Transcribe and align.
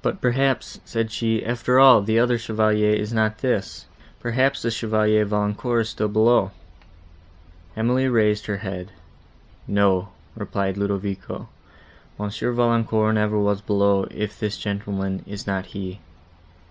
"But, 0.00 0.22
perhaps," 0.22 0.80
said 0.86 1.10
she, 1.12 1.44
"after 1.44 1.78
all, 1.78 2.00
the 2.00 2.18
other 2.18 2.38
Chevalier 2.38 2.94
is 2.94 3.12
not 3.12 3.40
this: 3.40 3.84
perhaps 4.18 4.62
the 4.62 4.70
Chevalier 4.70 5.26
Valancourt 5.26 5.82
is 5.82 5.88
still 5.90 6.08
below." 6.08 6.52
Emily 7.76 8.08
raised 8.08 8.46
her 8.46 8.56
head. 8.56 8.92
"No," 9.68 10.08
replied 10.34 10.78
Ludovico, 10.78 11.50
"Monsieur 12.18 12.50
Valancourt 12.52 13.14
never 13.16 13.38
was 13.38 13.60
below, 13.60 14.06
if 14.10 14.40
this 14.40 14.56
gentleman 14.56 15.22
is 15.26 15.46
not 15.46 15.66
he." 15.66 16.00